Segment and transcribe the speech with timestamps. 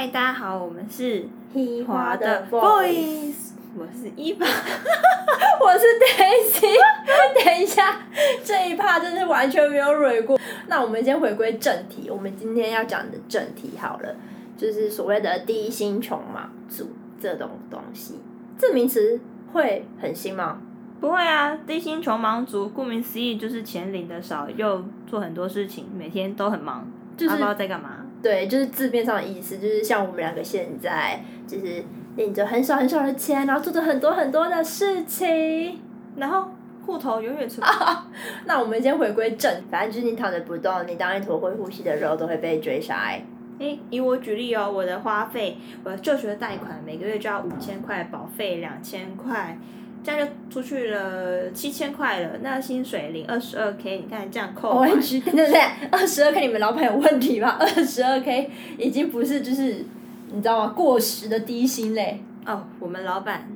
[0.00, 4.46] 嗨，大家好，我们是一华的 Voice，我是伊娃。
[5.60, 6.74] 我是 Daisy。
[7.44, 8.00] 等一下，
[8.42, 10.40] 这一趴真是完全没有蕊过。
[10.68, 14.16] 那我们先回归正题，我们今天要讲的正题好了，
[14.56, 16.88] 就是所谓的低薪穷忙族
[17.20, 18.18] 这种东西。
[18.56, 19.20] 这名词
[19.52, 20.62] 会很新吗？
[20.98, 28.06] 不会啊，低薪穷忙族，顾名思义就是钱领的少，又做很多事情，每天都很忙，就是不知道在干嘛。
[28.22, 31.82] 对，就是字面上的意思，就是像我们两个现在就是
[32.16, 35.80] 领着很少很少的钱，然后做着很多很多的事情。
[36.16, 36.48] 然后
[36.84, 37.72] 户头永远存不
[38.46, 43.24] 那我们先回归正，反正就是你躺着不动，你当一坨会呼吸的肉都会被追杀、欸。
[43.58, 49.58] 诶，以我举例哦，我的花费，我的就学贷款每个月就要五千块，保费两千块，
[50.02, 52.38] 这样就出去了七千块了。
[52.42, 55.60] 那薪水领二十二 k，你看这样扣 对不对？
[55.90, 57.56] 二十二 k 你们老板有问题吧？
[57.60, 59.84] 二十二 k 已经不是就是
[60.32, 60.72] 你知道吗？
[60.74, 62.22] 过时的低薪嘞。
[62.46, 63.46] 哦，我们老板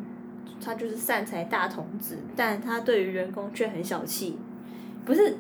[0.63, 4.39] 他就是善财大童子，但他对于员工却很小气。
[5.05, 5.37] 不是，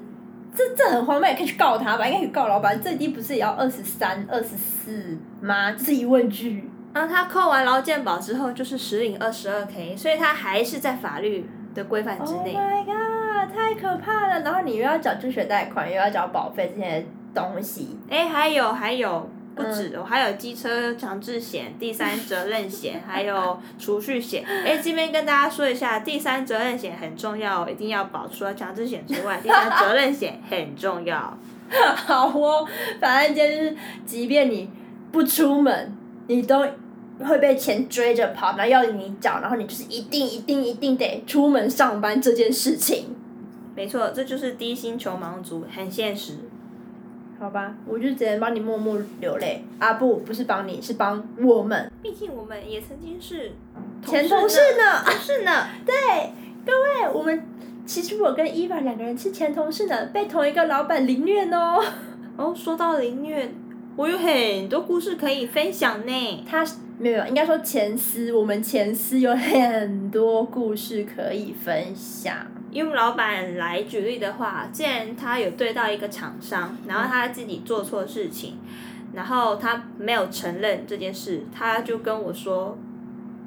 [0.55, 2.07] 这这很荒谬，可以去告他吧？
[2.07, 5.73] 应该可以告老板，最低不是也要二十三、二十四吗？
[5.73, 6.64] 这是疑问句。
[6.95, 12.55] 然后他扣完劳健保之后，就是实领二十二 k，所以他还是在法律的规范之 Oh 内。
[12.55, 14.41] my god，太可怕了！
[14.42, 17.98] 然后你又要缴助学贷款，又要缴保费这些东西。
[18.09, 24.45] 哎，还有还有，不止，我还有机车强制险、第三责任险，还有储蓄险。
[24.47, 28.29] 哎，这边跟大家说一下，第三责任险很重要，一定要保。
[28.29, 31.36] 除了强制险之外，第三责任险很重要。
[31.97, 32.64] 好哦，
[33.01, 34.70] 反正就是，即便你
[35.11, 35.92] 不出门，
[36.29, 36.64] 你都
[37.19, 43.15] 会被钱追着跑，然后要你缴，然后你就是一定一定一定得出门上班这件事情，
[43.77, 46.35] 没错，这就是低薪穷忙族，很现实。
[47.37, 47.75] 好吧？
[47.85, 49.95] 我就只能帮你默默流泪啊！
[49.95, 53.52] 不，不是帮你，是帮我们毕竟我们也曾经是
[54.07, 55.02] 前同事呢。
[55.05, 55.67] 同事呢。
[55.85, 55.95] 对，
[56.64, 57.45] 各位，我们
[57.85, 61.85] 其实我跟伊娃两个人是前同事呢，被同一个老板凌虐哦。
[62.36, 63.52] 哦，说到凌虐，
[63.97, 66.45] 我有很多故事可以分享呢。
[66.49, 66.65] 他
[66.99, 72.35] 没有，应该说前司，我们前司有很多故事可以分享。
[72.73, 78.59] 用老板来举例的话，既然他有对到一个厂商，然后他自己做错事情，
[79.13, 82.77] 然后他没有承认这件事，他就跟我说：“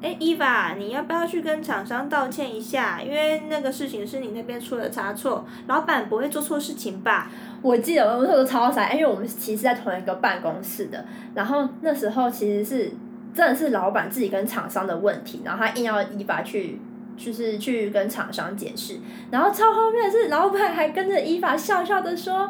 [0.00, 3.00] 哎，伊娃，你要不要去跟厂商道歉一下？
[3.02, 7.30] 因为那个事情是你那边出了差错，老板不会做错事情吧？”
[7.62, 11.04] 我记得我那时候超傻，因为我们其实在同一个办公室的，
[11.34, 12.92] 然后那时候其实是
[13.34, 16.80] 真的是老板自己跟厂商的问题，然后他硬要伊娃去。
[17.18, 18.96] 就是去跟厂商解释，
[19.28, 22.48] 然后超后面是老板还跟着伊娃笑笑的说，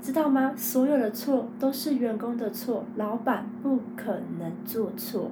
[0.00, 0.54] 知道吗？
[0.56, 5.30] 所有的错都是员工的错，老板不可能做错。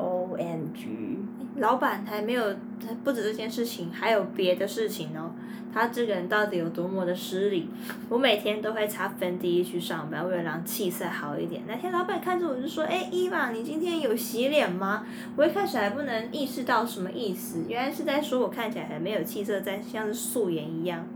[0.00, 1.18] O M G，
[1.56, 2.56] 老板还没有，
[3.04, 5.30] 不止这件事情，还有别的事情哦。
[5.72, 7.68] 他这个人到底有多么的失礼？
[8.08, 11.62] 我每天都会擦粉底液去上班，为了让气色好一点。
[11.68, 15.06] 那天老板看着我就说：“哎，伊娃，你今天有洗脸吗？”
[15.36, 21.06] 我一开始还不能意识到什么意思，原来是在说我看起来很没有气色，在像是素颜一样。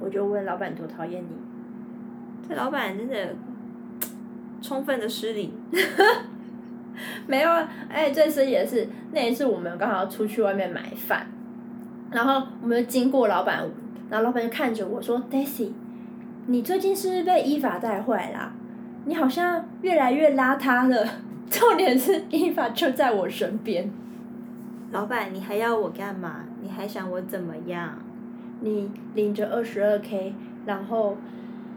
[0.00, 1.28] 我就问老板多讨厌你。
[2.48, 3.36] 这老板真的
[4.60, 5.52] 充分的失礼。
[7.26, 11.26] 没有啊，哎，最失礼的是那一次我们刚好出去外面买饭，
[12.10, 13.64] 然后我们就经过老板，
[14.10, 15.70] 然后老板就看着我说：“Daisy，
[16.46, 18.52] 你最近是不是被依法带坏啦？
[19.04, 21.06] 你好像越来越邋遢了。
[21.50, 23.90] 重点是依法就在我身边，
[24.90, 26.44] 老板，你还要我干嘛？
[26.60, 27.98] 你还想我怎么样？
[28.60, 30.34] 你领着二十二 k，
[30.66, 31.16] 然后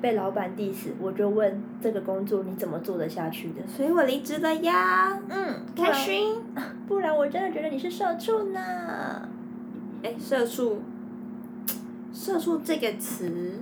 [0.02, 3.62] 被老板 diss，我就问这个工作你怎么做得下去的？
[3.68, 5.20] 所以我离职了呀。
[5.30, 6.42] 嗯，开心。
[6.88, 8.60] 不然我真的觉得你是社畜呢。
[10.04, 10.82] 哎，社畜，
[12.12, 13.60] 社畜这个词，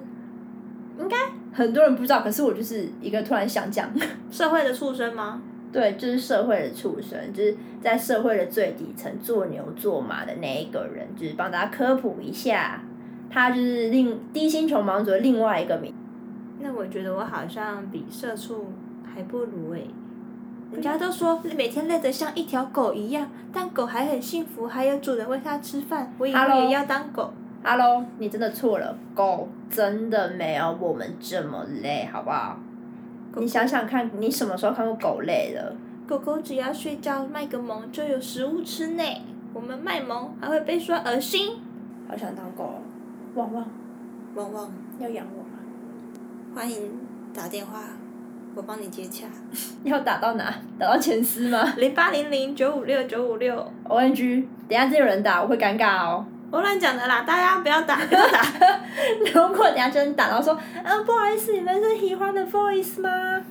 [0.97, 1.17] 应该
[1.51, 3.91] 很多人不知道，可是我就是一个突然想讲，
[4.31, 5.41] 社会的畜生吗？
[5.71, 12.81] 对，就是社会的畜生，就是在社会的最底层做牛做马的那一个人，就是帮大家科普一下，
[13.29, 15.93] 他就是另低薪穷忙族的另外一个名。
[16.61, 18.65] 那我觉得我好像比社畜
[19.03, 19.89] 还不如诶、
[20.71, 26.13] 人家都说每天累得像一条狗一样，但狗还很幸福，还有主人喂它吃饭。
[26.17, 27.31] 我以后也要当狗。
[27.63, 32.59] Hello，你真的错了，狗真的没有我们这么累，好不好？
[33.31, 35.75] 狗你想想看，你什么时候看过狗累了？
[36.07, 39.03] 狗狗只要睡觉卖个萌就有食物吃呢。
[39.53, 41.57] 我们卖萌还会被说恶心。
[42.07, 42.81] 好想当狗哦，
[43.35, 43.65] 旺旺
[44.35, 45.38] 汪汪，要养我吗？
[46.55, 46.99] 欢迎
[47.33, 47.79] 打电话
[48.55, 49.27] 我帮你接洽。
[49.83, 50.53] 要打到哪？
[50.77, 53.55] 打到前司吗零八零零九五六九五六。
[53.87, 56.25] ？O N G，等一下真有人打，我会尴尬哦。
[56.51, 58.41] 我乱讲的啦，大家不要打，不要打。
[59.33, 63.43] 如果等一下真打，然后说，嗯，不好意思，你们是喜欢的 voice 吗？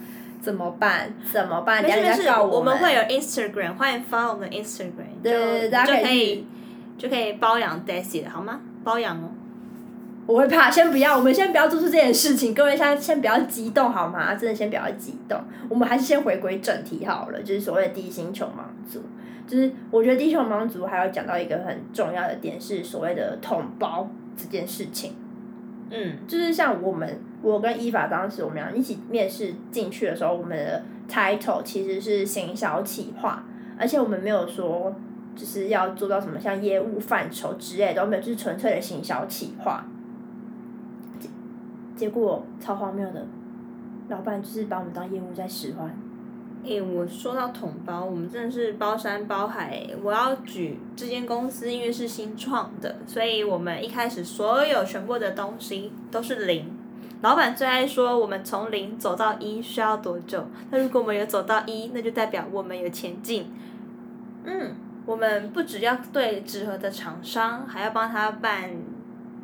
[0.42, 1.12] 怎么办？
[1.32, 1.80] 怎么办？
[1.80, 2.52] 等一下没事没事，人家告们。
[2.52, 6.46] 我们会有 Instagram，欢迎 follow 我们的 Instagram，对对对就大家可以就可以
[6.98, 8.60] 就可以包养 Daisy 了，好吗？
[8.82, 9.30] 包养哦。
[10.28, 14.34] 我会怕，先不要，我们先不要做出这件事情，各位先先不要激动好吗？
[14.34, 15.40] 真的先不要激动，
[15.70, 19.00] 我们还是先回归正题好了，就是所谓的低星球盲族。
[19.46, 25.14] 就是我觉得低星球盲族还要讲到一个很重要的点是所谓的同胞这件事情。
[25.90, 33.42] 嗯，就是像我们，我跟伊法当时我们俩一起面试进去的时候，我们的 title 其实是行销企划，
[33.78, 34.94] 而且我们没有说
[35.34, 39.82] 就是要做到什么像业务范畴之类的都没有，就是纯粹的行销企划。
[41.98, 43.26] 结果超荒谬的，
[44.08, 45.92] 老板就是把我们当业务在使唤。
[46.64, 49.84] 诶、我说到统包，我们真的是包山包海。
[50.02, 56.70] 我要举这间公司，因为是新创的，所以我们一开始所有全部的东西都是零。
[57.20, 60.46] 老板最爱说，我们从零走到一需要多久？
[60.70, 63.50] 那如果我们有走到一，那就代表我们有前进。
[64.44, 64.74] 嗯，
[65.04, 68.70] 我们不只要对纸盒的厂商，还要帮他办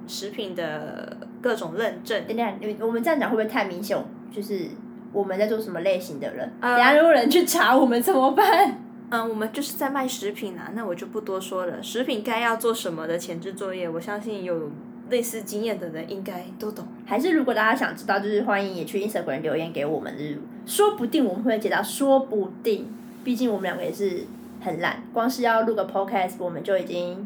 [0.06, 2.24] 食品的各种认证。
[2.26, 3.94] 等一下，你我们这样讲会不会太明显？
[4.34, 4.66] 就是
[5.12, 6.50] 我们在做什么类型的人？
[6.60, 8.80] 呃等下如果有人去查我们怎么办？
[9.10, 11.82] 嗯，我们就是在卖食品啊，那我就不多说了。
[11.82, 14.70] 食品该要做什么的前置作业，我相信有
[15.10, 16.86] 类似经验的人应该都懂。
[17.04, 22.90] 还是如果大家想知道，就是欢迎也去 Instagram 留言给我们，就是说不定我们会解答，说不定，
[23.22, 24.24] 毕竟我们两个也是
[24.62, 27.24] 很懒，光是要录个 podcast 我们就已经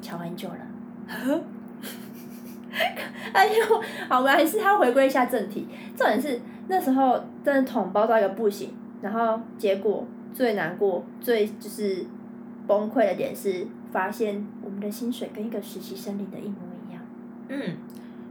[0.00, 1.40] 瞧很久了。
[3.32, 5.66] 哎呦，好，我们还是要回归一下正题。
[5.96, 12.04] 重点是那时候真的捅包到一个不行，然后结果最难过、最就是
[12.66, 16.56] 崩溃的点是，发现我们的薪水跟一个实习生领的一模
[16.88, 17.02] 一样。
[17.48, 17.76] 嗯，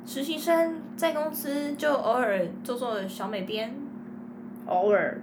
[0.05, 3.73] 实习生在公司就偶尔做做小美编，
[4.65, 5.21] 偶尔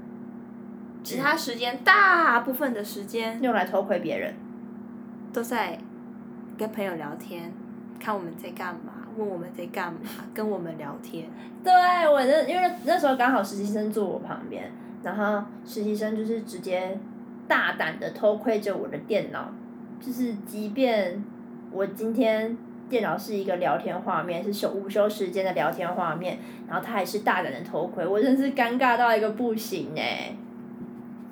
[1.02, 4.34] 其他时间大部分的时间用来偷窥别人。
[5.32, 5.78] 都在
[6.58, 7.52] 跟朋友聊天，
[8.00, 10.00] 看我们在干嘛，问我们在干嘛，
[10.34, 11.26] 跟我们聊天。
[11.62, 11.72] 对
[12.08, 14.70] 我那因为那时候刚好实习生坐我旁边，
[15.02, 16.98] 然后实习生就是直接
[17.46, 19.52] 大胆的偷窥着我的电脑，
[20.00, 21.22] 就是即便
[21.70, 22.56] 我今天
[22.88, 30.34] 电脑是一个聊天画面，是休午休时间的聊天画面，然后他还是大胆的偷窥，我真是尴尬到一个不行哎、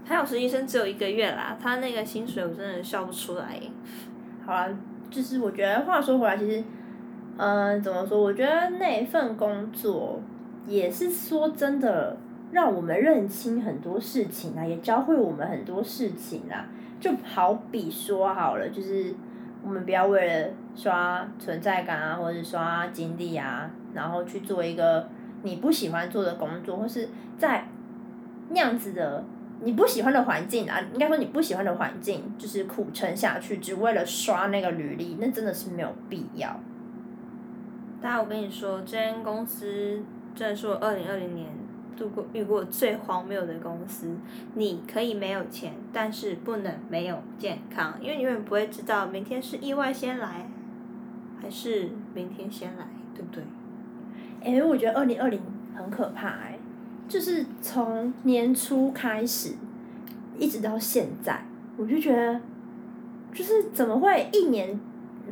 [0.04, 3.60] 还有实习生只有一个月啦，他那个薪水我真的笑不出来。
[4.44, 4.68] 好啦，
[5.10, 6.62] 就是我觉得话说回来，其实，
[7.38, 8.20] 嗯、怎么说？
[8.20, 10.20] 我觉得那份工作
[10.66, 12.16] 也是说真的，
[12.50, 16.66] 让我们认清很多事情啊，也教会我们很多事情啊。
[16.98, 19.14] 就好比说好了，就是
[19.62, 25.08] 我们不要为了刷存在感啊，或者刷经历啊，然后去做一个
[25.44, 27.08] 你不喜欢做的工作，或是
[27.38, 27.68] 在
[28.48, 29.22] 那样子的
[29.60, 36.58] 你不喜欢的环境啊，应该说你不喜欢的环境，就是苦撑下去，只为了刷那个履历，那真的是没有必要。
[38.00, 40.00] 大家，我跟你说，这间公司
[40.34, 41.48] 真的是我二零二零年
[41.96, 44.16] 度过遇过最荒谬的公司。
[44.54, 50.48] 你可以没有钱，但是不能没有健康，因为你永远不会知道明天是意外先来，
[51.42, 53.42] 还是明天先来，对不对？
[54.44, 55.40] 哎、我觉得二零二零
[55.74, 56.56] 很可怕哎、
[57.08, 59.54] 就是从年初开始，
[60.38, 61.44] 一直到现在，
[61.76, 62.40] 我就觉得，
[63.34, 64.78] 就是怎么会一年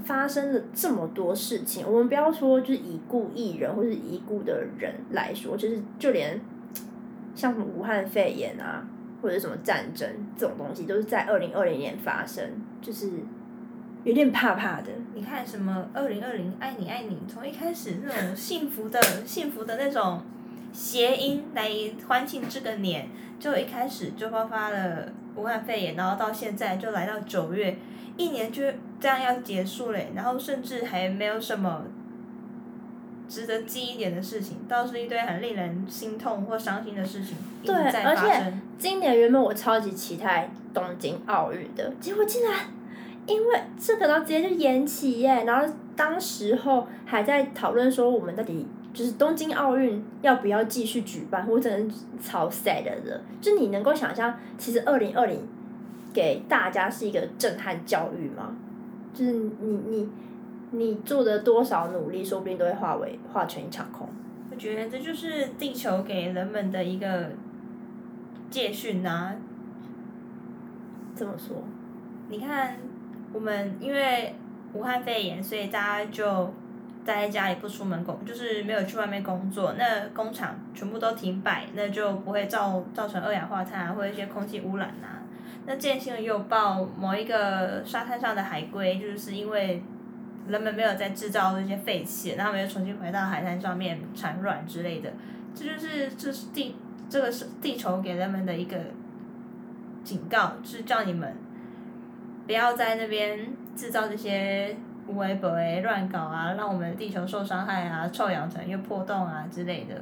[0.05, 1.87] 发生了这么多事情？
[1.87, 6.41] 我们不要说就是已故艺人或是已故的人来说，就是就连
[7.35, 8.87] 像什么武汉肺炎啊，
[9.21, 12.45] 或者什么战争这种东西，都是在二零二零年发生，
[12.81, 13.11] 就是
[14.05, 14.91] 有点怕怕的。
[15.15, 20.21] 你看什么二零二零爱你爱你，从一开始那种幸福的幸福的那种
[20.76, 21.71] 谐音来
[22.06, 23.09] 欢庆这个年，
[23.40, 27.78] 就一开始就爆发了武汉肺炎，然后到现在就来到九月，
[28.18, 28.62] 一年就
[29.00, 31.85] 这样要结束嘞，然后甚至还没有什么
[33.26, 38.52] 值得记一点的事情，倒是一堆很令人心痛或伤心的事情对在而且。
[38.78, 42.61] 今年原本我超级期待东京奥运的，结果竟然
[43.26, 45.45] 因为这个，然后直接就延期耶。
[45.45, 48.66] 然后当时候还在讨论说，我们到底
[48.97, 53.21] 就是东京奥运要不要继续举办，我真的超 sad 的。
[53.43, 55.47] 就你能够想象，其实二零二零
[56.15, 58.57] 给大家是一个震撼教育吗？
[59.12, 60.09] 就是你你
[60.71, 64.09] 你做的多少努力，说不定都会化为化成一场空。
[64.50, 67.31] 我觉得这就是地球给人们的一个
[68.49, 69.35] 戒训呐、
[71.15, 71.62] 这么说，
[72.31, 72.79] 你看，
[73.35, 74.35] 我们因为
[74.73, 76.50] 武汉肺炎，所以大家就
[77.06, 79.75] 待在家里不出门工，就是没有去外面工作。
[79.78, 85.22] 那工厂全部都停摆，那就不会造造成二氧化碳啊，或者一些空气污染啊。
[85.64, 89.82] 那之前新闻也有报某一个沙滩上的海龟，就是因为
[90.48, 95.10] 人们没有在制造这些废气，然后他们又重新回到海滩上面产卵之类的。
[95.54, 96.76] 这就是这是地
[97.08, 98.76] 这个是地球给人们的一个
[100.04, 101.34] 警告，是叫你们
[102.46, 109.94] 不要在那边制造这些无为不为乱搞啊，让我们的地球受伤害啊，臭氧层又破洞啊之类的。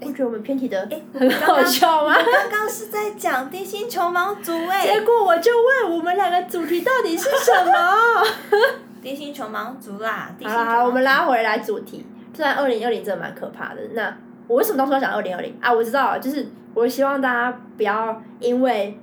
[0.00, 2.14] 我觉得我们偏题的诶 很好笑吗？
[2.14, 5.50] 刚刚是在讲地心球盲族 哎、结果我就
[5.84, 8.24] 问我们两个主题到底是什么？
[9.02, 12.06] 地心球盲族啦，地好心球了好了，我们拉回来主题。
[12.32, 14.16] 虽然二零二零真的蛮可怕的，那
[14.46, 15.72] 我为什么当初要讲二零二零啊？
[15.72, 18.96] 我知道了，就是我希望大家不要因为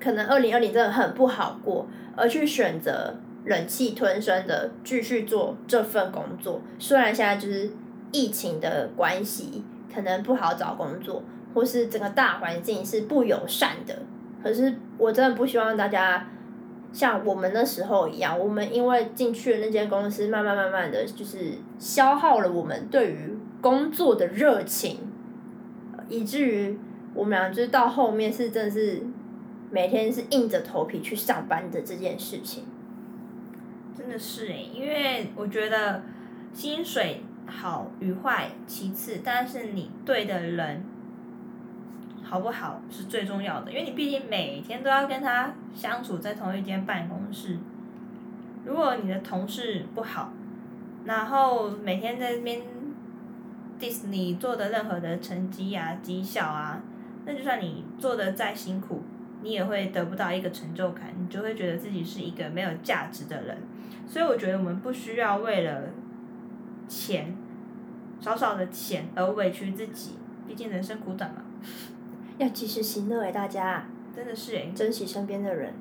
[0.00, 3.14] 可能二零二零真的很不好过，而去选择
[3.46, 6.60] 忍气吞声的继续做这份工作。
[6.80, 7.70] 虽然现在就是
[8.10, 9.62] 疫情的关系，
[9.94, 11.22] 可能不好找工作，
[11.54, 13.96] 或是整个大环境是不友善的，
[14.42, 16.28] 可是我真的不希望大家
[16.92, 24.98] 像我们那时候一样，我们因为进去了那间公司，慢慢慢慢的就是消耗了我们对于工作的热情，
[26.08, 26.76] 以至于
[27.14, 29.00] 我们俩就是到后面是真的是
[29.70, 32.64] 每天是硬着头皮去上班的这件事情。
[33.96, 36.02] 真的是哎、因为我觉得
[36.52, 40.84] 薪水好与坏其次，但是你对的人
[42.22, 47.58] 好不好是最重要的，因为你毕竟每天都要跟他相处在同一间办公室。
[48.64, 50.32] 如果你的同事不好，
[51.04, 52.60] 然后每天在那边
[53.80, 56.82] diss 你做的任何的成绩啊、绩效啊，
[57.24, 59.02] 那就算你做的再辛苦，
[59.46, 63.56] 你也会得不到一个成就感，你就会觉得自己是一个没有价值的人。
[64.04, 65.82] 所以我觉得我们不需要为了
[66.88, 67.32] 钱，
[68.20, 71.42] 少少的钱而委屈自己，毕竟人生苦短嘛，
[72.38, 75.72] 要及时行乐哎，大家真的是哎、珍惜身边的人。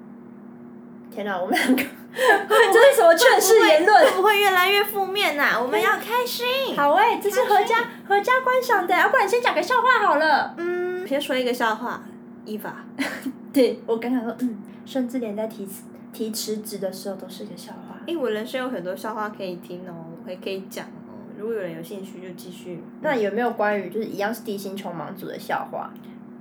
[1.10, 1.81] 天哪，我们两个
[2.13, 4.05] 这是什么劝世言论？
[4.05, 6.75] 会不会越来越负面呐、我们要开心。
[6.77, 10.53] 好哎、这是合家合家观赏的，要不然先讲个笑话好了。
[10.57, 12.03] 嗯，先说一个笑话，
[12.45, 12.75] 伊娃。
[13.55, 17.97] 对我刚刚说，嗯，甚至连在提辞提辞职的时候都是个笑话。
[18.05, 21.15] 因为我人生有很多笑话可以听哦，我还可以讲哦。
[21.39, 22.83] 如果有人有兴趣，就继续。
[23.00, 25.89] 那有没有关于就是一样是地心穷忙族的笑话？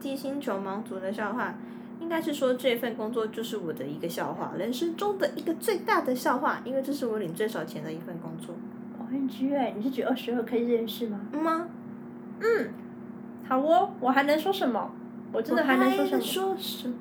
[0.00, 1.54] 地心球盲族的笑话，
[2.00, 8.56] 应该是说这份工作就是我的一个笑话，人生中的一个最大的笑话，因为这是我领最少钱的一份工作。
[8.98, 11.20] O N G 哎，你是举二十二 K 这件事吗？
[11.32, 11.68] 嗯吗？
[13.48, 14.90] 好哦，我还能说什么？
[15.32, 16.22] 我真的还能说什么？
[16.22, 16.94] 说什么？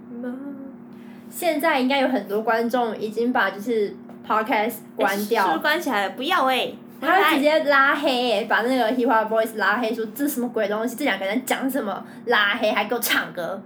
[1.30, 3.96] 现在应该有很多观众已经把就是
[4.28, 6.14] podcast 关掉是，关起来了？
[6.16, 10.96] 不要哎、他会直接拉黑耶，把那个 Hip Hop Boys 拉黑，说这什么鬼东西？
[10.96, 12.06] 这两个人讲什么？
[12.26, 13.62] 拉黑还给我唱歌。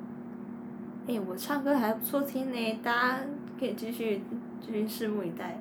[1.08, 3.18] 哎、我唱歌还不错听呢，大家
[3.60, 4.24] 可以继续
[4.60, 5.60] 继续拭目以待。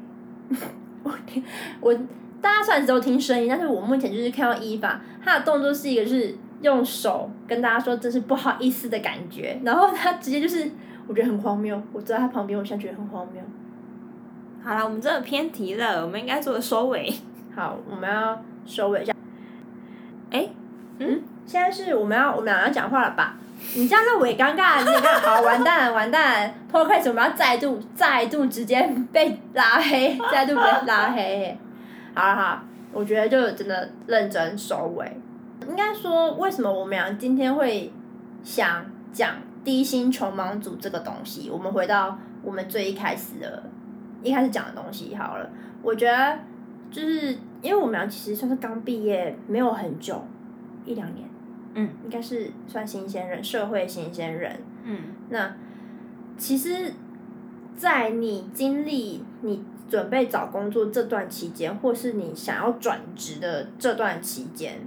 [1.02, 1.42] 我听
[1.80, 1.92] 我
[2.40, 10.70] 大家虽然只有听声音，但是我目前就是看到伊法，他的动作是一个是用手跟大家说这是不好意思的感觉，然后他直接就是
[11.06, 13.42] 我觉得很荒谬，我坐在他旁边，我现在觉得很荒谬。
[14.62, 17.12] 好了，我们真的偏题了，我们应该做个收尾。
[17.54, 19.12] 好，我们要收尾一下。
[20.30, 20.48] 哎、
[20.98, 23.36] 嗯，现在是我们要我们俩要讲话了吧？
[23.74, 31.56] 你这样让我也尴尬，你看，好完蛋了完蛋了 p o d c a s 我们要再度再度直接被拉黑，再度被拉黑。
[32.14, 35.10] 好了好，我觉得就真的认真收尾。
[35.68, 37.92] 应该说，为什么我们俩今天会
[38.44, 39.30] 想讲
[39.66, 41.50] 低薪穷忙族这个东西？
[41.50, 43.64] 我们回到我们最一开始的，
[44.22, 45.50] 一开始讲的东西好了。
[45.82, 46.38] 我觉得
[46.88, 50.24] 就是因为我们俩其实算是刚毕业，没有很久，
[50.84, 51.28] 一两年，
[51.74, 54.56] 嗯，应该是算新鲜人，社会新鲜人。
[54.84, 55.52] 嗯，那
[56.38, 56.94] 其实，
[57.76, 64.78] 在你经历你准备找工作这段期间，或是你想要转职的这段期间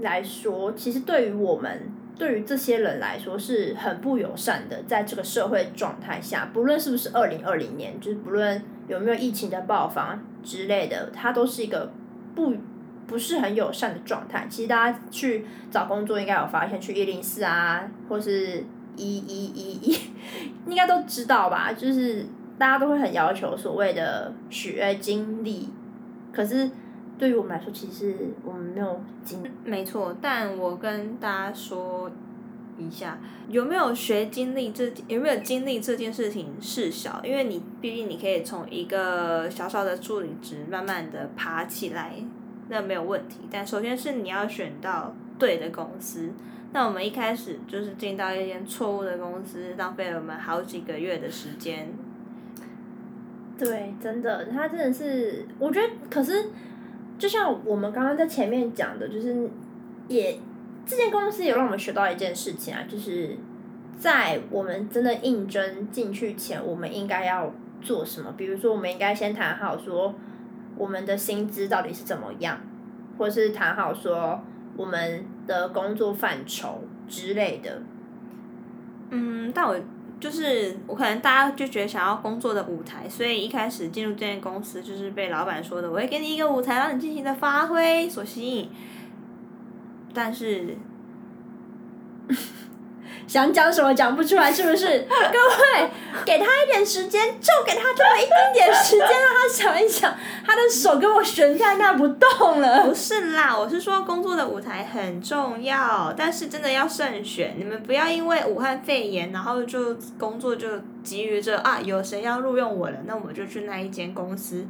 [0.00, 4.82] 来说，其实对于我们，对于这些人来说是很不友善的。
[4.84, 11.92] 在这个社会状态下，不论是不是二零二零年，就是不论有没有疫情的爆发之类的，它都是一个
[12.34, 12.54] 不
[13.06, 14.46] 不是很友善的状态。
[14.48, 18.64] 其实大家去找工作应该有发现，去一零四啊，或是
[18.96, 19.98] 一一一一，
[20.66, 21.72] 应该都知道吧？
[21.72, 22.24] 就是
[22.56, 25.68] 大家都会很要求所谓的学经历，
[26.32, 26.70] 可是
[27.18, 32.10] 对于我们来说，其实我们没有经没错，但我跟大家说
[32.78, 33.18] 一下，
[33.48, 42.14] 有没有学经历这有没有经历这件事情事小，因为你毕竟你可以从一个小小的助理职慢慢的爬起来，
[42.68, 43.40] 那没有问题。
[43.50, 46.30] 但首先是你要选到对的公司。
[46.72, 51.88] 那我们一开始就是进到一间错误的公司，浪费了我们好几个月的时间。
[53.56, 56.46] 对，真的，他真的是，我觉得，可是，
[57.18, 59.48] 就像我们刚刚在前面讲的，就是
[60.08, 60.38] 也
[60.84, 63.36] 这间公司也让我们学到一件事情啊，就是
[63.98, 68.32] 在我们真的应征进去前，我们应该要做什么？
[68.36, 70.14] 比如说，我们应该先谈好说
[70.76, 72.60] 我们的薪资到底是怎么样，
[73.16, 74.42] 或是谈好说
[74.76, 77.80] 我们的工作范畴之类的。
[79.10, 79.78] 嗯，但我。
[80.24, 88.70] 就是我可能大家就觉得想要工作的舞台，所以一开始进入这间公司就是被老板说的，我会给你一个舞台让你尽情的发挥所吸引，
[90.14, 90.78] 但是。
[93.26, 94.86] 想讲什么讲不出来，是不是？
[95.08, 95.90] 各位，
[96.24, 100.14] 给他一点时间，就给他这么一丁点时间，让他想一想。
[100.46, 102.84] 他的手跟我悬在那不动了。
[102.84, 107.54] 不是啦，我是说工作的舞台很重要，但是真的要慎选。
[107.56, 110.68] 你们不要因为武汉肺炎，然后就工作就
[111.02, 114.66] 急于着啊，有谁要录用我了，那我就去那一间公司。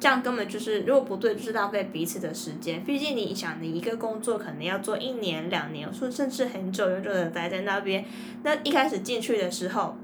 [0.00, 2.82] 这样根本就是，如果不对，就是浪费彼此的时间。
[2.84, 8.02] 毕竟你想，你一个工作可能要做一年、两年，说甚至很久、很久的待在那边。
[8.42, 9.94] 那一开始进去的时候，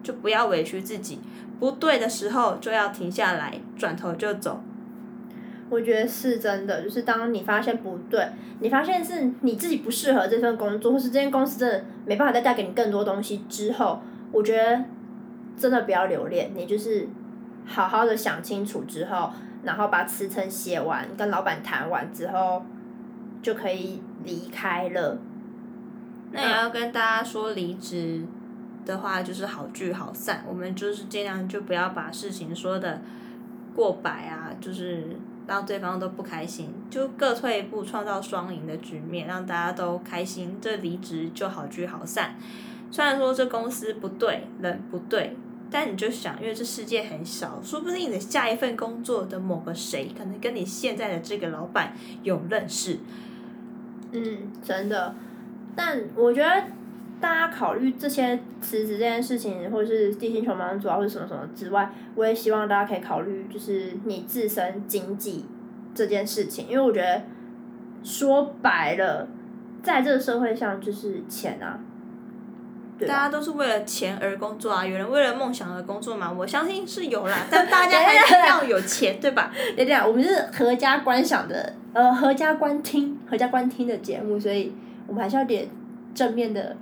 [0.00, 1.18] 就不要委屈自己，
[1.58, 4.62] 不对的时候就要停下来，转头就走。
[5.68, 8.24] 我觉得是真的，就是当你发现不对，
[8.60, 14.84] 你发现是你自己不适合这份工作，或是这间公司真的没办法再带给你更多东西之后，我觉得
[15.56, 17.08] 真的不要留恋，你就是。
[17.66, 19.30] 好好的想清楚之后，
[19.62, 22.64] 然后把辞呈写完，跟老板谈完之后，
[23.42, 25.18] 就可以离开了。
[26.32, 28.24] 那也要跟大家说，离职
[28.84, 30.44] 的话就是好聚好散。
[30.48, 33.00] 我们就是尽量就不要把事情说的
[33.74, 40.58] 过百啊，就是让对方都不开心，就各退一步，创造双赢的局面，让大家都开心。
[40.60, 42.34] 这离职就好聚好散。
[42.90, 45.36] 虽然说这公司不对，人不对。
[45.72, 52.98] 但你就想，因为这世界很小，说不定你的下一份工作的某个谁，可能跟你现在的这个老板有认识。
[54.12, 55.14] 嗯，真的。
[55.74, 56.64] 但我觉得
[57.18, 65.46] 大家考虑这些辞职这件事情，或是地心球盲主啊，或者什么什么之外，我也希望大家可以考虑，就是你自身经济
[65.94, 67.22] 这件事情，因为我觉得
[68.04, 69.26] 说白了，
[69.82, 71.80] 在这个社会上就是钱啊。
[73.06, 76.30] 大家都是为了钱而工作啊，有人为了梦想而工作嘛？
[76.30, 79.52] 我相信是有啦， 但大家还是要有钱，对吧？
[79.76, 84.74] 对对啊，我们是合家观赏的，呃，合家观听、合家观听的节目，所以
[85.06, 85.68] 我们还是要点
[86.14, 86.76] 正面的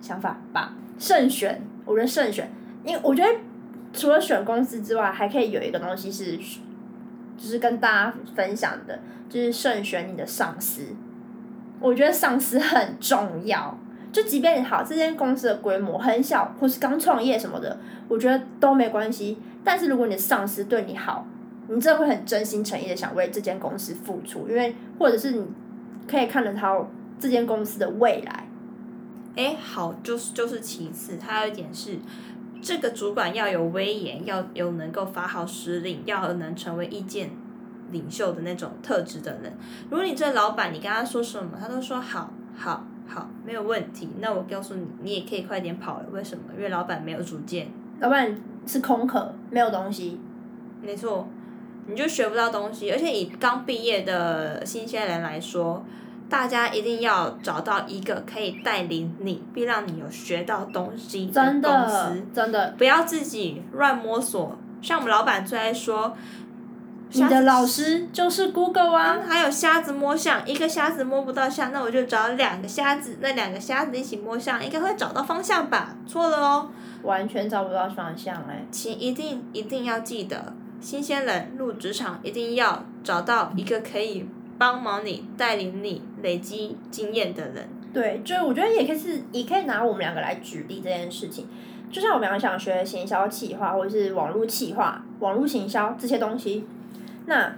[0.00, 0.74] 想法吧。
[0.98, 2.50] 慎选，我觉得慎选，
[2.84, 3.28] 因为我觉得
[3.92, 6.36] 除了选公司之外，还可以有一个东西是，
[7.36, 10.82] 就是跟大家分享的，就是慎选你的上司。
[11.80, 13.78] 我觉得上司很重要。
[14.10, 19.38] 就即便好，这间公司的规模很小，或是刚创业什么的，我觉得都没关系。
[19.62, 21.26] 但是如果你的上司对你好，
[21.68, 25.46] 你真的会很真心诚意的想为这间公司付出，因为或者是你
[26.10, 26.90] 可以看得到
[27.20, 28.48] 这间公司的未来。
[29.36, 31.98] 哎，好，就是就是其次，还有一点是，
[32.62, 37.30] 这个主管要有威严，要有能够发号施令，要能成为意见
[37.92, 39.52] 领袖的那种特质的人。
[39.90, 42.86] 如果你这老板，你跟他说什么，他都说好好。
[43.08, 44.10] 好，没有问题。
[44.20, 46.06] 那我告诉你，你也可以快点跑了。
[46.12, 46.44] 为什么？
[46.54, 47.68] 因为老板没有主见。
[48.00, 50.20] 老板是空壳，没有东西。
[50.82, 51.26] 没错，
[51.86, 52.92] 你就学不到东西。
[52.92, 55.82] 而且以刚毕业的新鲜人来说，
[56.28, 62.22] 大家一定要找到一个可以带领你，并让你有学到东西的公司。
[62.34, 64.56] 真的，不要自己乱摸索。
[64.82, 66.14] 像我们老板最爱说。
[67.10, 75.96] 你的老师就是 Google 啊，还有瞎子摸象，一个瞎子摸不到象，那我就找两个瞎子，那两个瞎子一起摸象，应该会找到方向吧？
[76.06, 76.68] 错了哦，
[77.02, 87.68] 完全找不到方向哎，请一定一定要记得，新鲜人入职场一定要找到一个可以帮忙你、带领你、累积经验的人。
[87.90, 91.48] 对，就是我觉得也可以是，也可以拿我们两个来举例这件事情，
[91.90, 96.66] 就像我们想学行销企划或者是网络企划、网络行销这些东西。
[97.28, 97.54] 那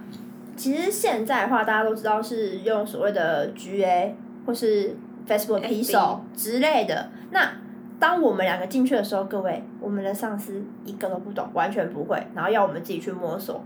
[0.57, 4.13] 其实现在的话，大家都知道是用所谓的 GA
[4.45, 7.09] 或是 Facebook Pixel 之类的。
[7.31, 7.53] 那
[7.97, 13.63] 当我们两个进去的时候，各位，我们的上司一个都不懂，完全不会，然后要我们自己去摸索。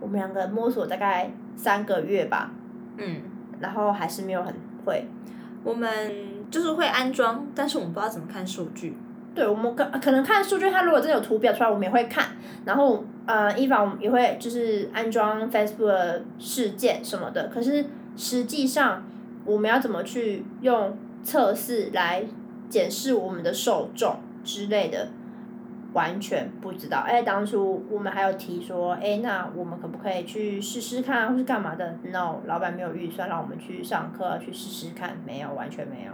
[0.00, 2.50] 我们两个摸索大概三个月吧，
[2.96, 3.20] 嗯，
[3.60, 5.06] 然后还是没有很会。
[5.62, 5.88] 我们
[6.50, 8.96] 就是会安装，但是我们不知道怎么看数据。
[9.34, 12.26] 对，我们可可能看数据，它如果真的有图表出来，我们也会看。
[12.64, 17.48] 然后呃，依法我们也会就是安装 Facebook 事件什么的。
[17.48, 17.84] 可是
[18.16, 19.02] 实际上
[19.44, 22.24] 我们要怎么去用测试来
[22.68, 25.08] 检视我们的受众之类的，
[25.94, 26.98] 完全不知道。
[26.98, 36.12] 哎，当初我们还有提说，哎，那我们可不可以去试试看，或是干嘛的？No，老板没有预算让我们去上课去试试看，没有，完全没有。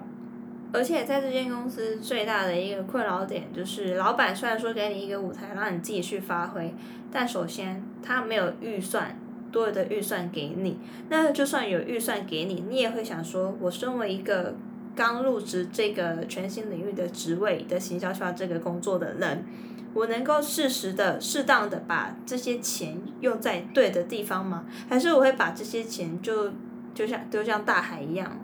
[0.71, 6.75] 而且在这间公司最大的一个困扰点就是，老板虽然说给你一个舞台让你自己去发挥，
[7.11, 9.19] 但首先他没有预算
[9.51, 10.79] 多余的预算给你。
[11.09, 14.55] 那就算有预算给你，你也会想说，我身为一个
[14.95, 19.47] 刚入职这个全新领域的职位的行销需这个工作的人，
[19.95, 24.67] 我能够适时的、适当的把这些钱用在对的地方吗？
[24.91, 26.53] 还是我会把这些钱就
[26.93, 28.39] 就像丢向大海一样？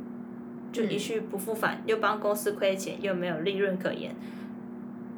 [0.74, 4.12] 就一去不复返，又帮公司亏钱，又没有利润可言。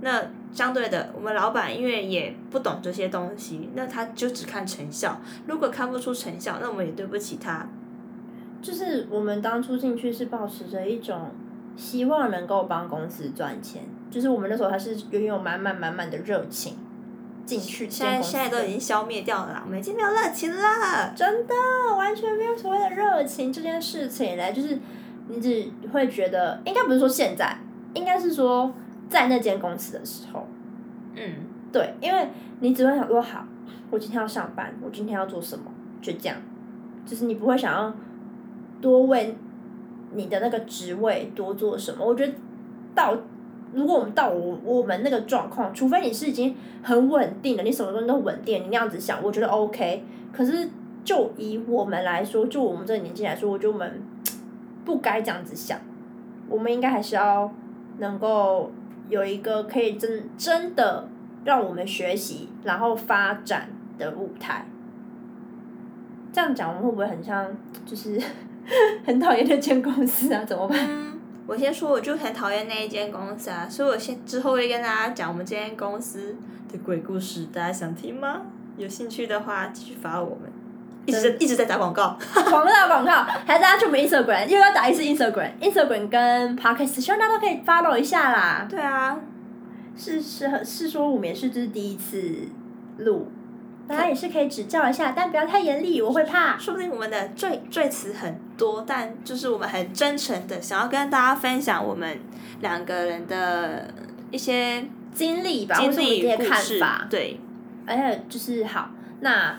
[0.02, 5.18] 那相对的，我们老板因为也不懂这些东西，那他就只看成效。
[5.46, 7.66] 如果看不出成效，那我们也对不起他。
[8.60, 11.30] 就是我们当初进去是保持着一种
[11.74, 16.76] 希望能够帮公司赚钱，就是我们那时候还是拥有满满满满的热情
[17.46, 17.88] 进去。
[17.88, 21.14] 现在现在都已经消灭掉了，我们已经没有热情了。
[21.16, 21.54] 真的，
[21.96, 24.78] 完全没有所谓的热情这件事情嘞，就是。
[25.28, 27.58] 你只会觉得，应该不是说现在，
[27.94, 28.72] 应该是说
[29.08, 30.46] 在那间公司的时候，
[31.14, 31.22] 嗯，
[31.72, 32.28] 对，因为
[32.60, 33.44] 你只会想说，好，
[33.90, 35.64] 我今天要上班，我今天要做什么，
[36.00, 36.36] 就这样，
[37.04, 37.92] 就是你不会想要
[38.80, 39.36] 多为
[40.14, 42.06] 你的那个职位多做什么。
[42.06, 42.32] 我觉得
[42.94, 43.16] 到
[43.72, 50.04] 如果我们到我我们那个状况，除非你是已经很稳定的，你什么东西都稳定，你那样子想，我觉得 OK。
[50.32, 50.68] 可是
[51.02, 54.00] 就以我们来说，就我们这个年纪来说，我觉得我们。
[54.86, 55.78] 不该这样子想，
[56.48, 57.52] 我们应该还是要
[57.98, 58.72] 能够
[59.10, 61.06] 有一个可以真真的
[61.44, 63.68] 让我们学习然后发展
[63.98, 64.64] 的舞台。
[66.32, 67.50] 这样讲，我们会不会很像
[67.84, 68.18] 就是
[69.04, 70.44] 很讨厌那间公司啊？
[70.44, 70.78] 怎么办？
[71.46, 76.36] 我先说，我就很讨厌那一间公司啊，所以我先之后会跟大家讲我们这间公司
[76.70, 78.42] 的鬼故事，大家想听吗？
[78.76, 80.55] 有兴趣的话，继续发我们。
[81.06, 83.12] 一直一直在打广告， 广告打广告，
[83.46, 88.66] 还是大家去我们 Instagram，又要打一次 Instagram，Instagram 跟 Podcast，希望大家都可以 follow 一下啦。
[88.68, 89.16] 对啊，
[89.96, 92.20] 是是是说我们也是这是第一次
[92.98, 93.30] 录，
[93.86, 96.58] 大家也是可以指教一下，但不要太严厉，我会怕。
[96.58, 102.18] 说不定我们的赘赘词很多，但就是我们很真诚的想要跟大家分享我们
[102.60, 103.86] 两个人的
[104.32, 107.06] 一些经历吧，经历一些看法。
[107.08, 107.38] 对，
[107.86, 108.90] 而且就是好
[109.20, 109.56] 那。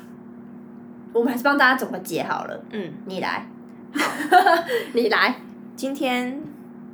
[1.17, 2.63] 我们还是帮大家总个结好了。
[2.71, 3.47] 嗯，你来，
[4.93, 5.35] 你来。
[5.75, 6.41] 今天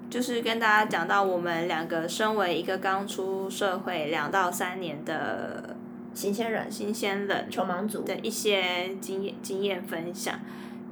[0.10, 5.76] 就是跟大家讲到我们两个身为一个刚出社会两到三年的
[6.14, 10.40] 新鲜人、新鲜人、穷忙族的一些经验经验分享。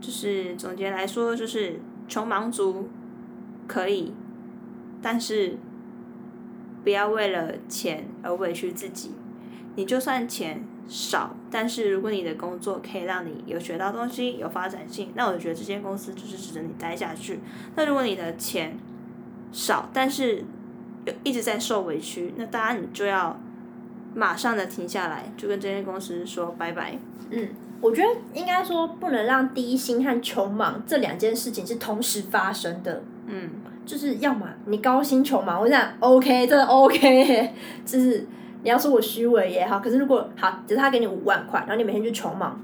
[0.02, 2.90] 就是总结来说，就是穷忙族
[3.66, 4.14] 可以，
[5.02, 5.58] 但是
[6.84, 9.12] 不要为了钱而委屈自己。
[9.76, 10.64] 你就算钱。
[10.88, 17.40] 少，但是如果你的工作可以让你有学到东西、有发展性，那我觉得这间公司就是值得你待下去。
[17.78, 18.78] 那如果你的钱
[19.54, 20.44] 少，但是
[21.06, 23.40] 有一直在受委屈，那当然你就要
[24.14, 27.00] 马上的停下来，就跟这间公司说拜拜。
[27.30, 27.48] 嗯，
[27.80, 33.02] 我觉得应该说不能让低薪和穷忙这两件事情是同时发生的。
[33.28, 33.50] 嗯，
[33.86, 37.54] 就是要么你高薪穷忙，我想 OK，真的 OK，
[37.86, 38.28] 就是。
[38.64, 42.60] 你要说我虚伪也好，可是如果好，只是他给你五万块，然后你每天去穷忙，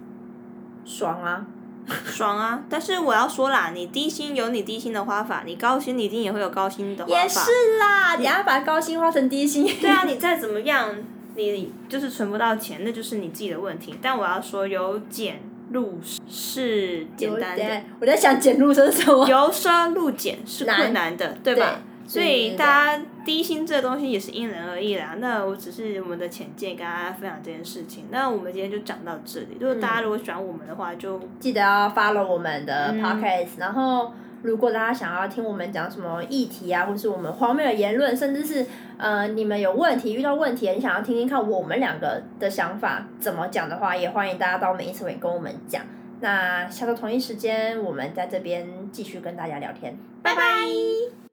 [0.85, 1.45] 爽啊，
[2.05, 2.63] 爽啊！
[2.69, 7.21] 但是我要说啦，你低薪有你低薪的花法，你高薪你一定也会有高薪的花法。
[7.21, 9.65] 也是啦，你要把高薪花成低薪。
[9.79, 10.89] 对啊， 你再怎么样，
[11.35, 13.95] 你就是存不到钱，那就是你自己的问题。
[14.01, 17.81] 但我要说，由俭入是简单的。
[17.99, 19.27] 我在想俭入是什么？
[19.27, 21.79] 由奢入俭是困难的，对吧？
[22.07, 25.15] 所以大家低薪这东西也是因人而异啦。
[25.19, 28.05] 那我只是我们的浅见，跟大家分享这件事情。
[28.09, 29.57] 那我们今天就讲到这里。
[29.59, 33.49] 如果大家如果喜欢我们的话，就记得要 follow 我们的 podcast。
[33.57, 38.65] 然后，如果大家想要听我们讲什么议题啊，或是我们荒谬的言论，甚至是
[38.97, 45.83] 呃你们有问题遇到问题，你想要听听看我们两个的想法怎么讲的话，也欢迎大家到每一次会跟我们讲。
[46.21, 49.97] 那下周同一时间，我们在这边继续跟大家聊天。
[50.23, 51.26] 拜拜。